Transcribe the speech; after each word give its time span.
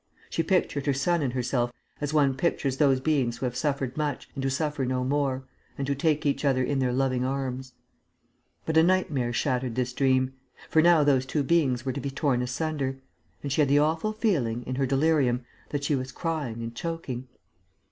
She 0.31 0.41
pictured 0.41 0.87
her 0.87 0.95
son 0.95 1.21
and 1.21 1.33
herself 1.33 1.71
as 2.01 2.11
one 2.11 2.33
pictures 2.33 2.77
those 2.77 2.99
beings 2.99 3.37
who 3.37 3.45
have 3.45 3.55
suffered 3.55 3.95
much 3.97 4.27
and 4.33 4.43
who 4.43 4.49
suffer 4.49 4.83
no 4.83 5.03
more 5.03 5.43
and 5.77 5.87
who 5.87 5.93
take 5.93 6.25
each 6.25 6.43
other 6.43 6.63
in 6.63 6.79
their 6.79 6.91
loving 6.91 7.23
arms. 7.23 7.73
But 8.65 8.77
a 8.77 8.81
nightmare 8.83 9.31
shattered 9.31 9.75
this 9.75 9.93
dream. 9.93 10.33
For 10.71 10.81
now 10.81 11.03
those 11.03 11.27
two 11.27 11.43
beings 11.43 11.85
were 11.85 11.93
to 11.93 12.01
be 12.01 12.09
torn 12.09 12.41
asunder; 12.41 12.97
and 13.43 13.51
she 13.51 13.61
had 13.61 13.67
the 13.67 13.77
awful 13.77 14.11
feeling, 14.11 14.63
in 14.65 14.73
her 14.77 14.87
delirium, 14.87 15.45
that 15.69 15.83
she 15.83 15.93
was 15.93 16.11
crying 16.11 16.63
and 16.63 16.73
choking.... 16.73 17.27